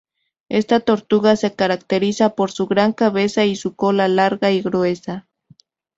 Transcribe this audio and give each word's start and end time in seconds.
Esta 0.49 0.79
tortuga 0.79 1.35
se 1.35 1.53
caracteriza 1.55 2.29
por 2.33 2.51
su 2.51 2.65
gran 2.65 2.91
cabeza 2.93 3.45
y 3.45 3.55
su 3.55 3.75
cola 3.75 4.07
larga 4.07 4.49
y 4.49 4.63
gruesa. 4.63 5.27